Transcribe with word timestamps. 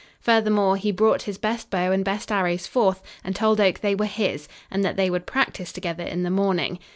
Furthermore, 0.19 0.77
he 0.77 0.91
brought 0.91 1.21
his 1.21 1.37
best 1.37 1.69
bow 1.69 1.91
and 1.91 2.03
best 2.03 2.31
arrows 2.31 2.65
forth, 2.65 3.03
and 3.23 3.35
told 3.35 3.61
Oak 3.61 3.81
they 3.81 3.93
were 3.93 4.07
his 4.07 4.47
and 4.71 4.83
that 4.83 4.95
they 4.97 5.11
would 5.11 5.27
practice 5.27 5.71
together 5.71 6.03
in 6.03 6.23
the 6.23 6.31
morning. 6.31 6.79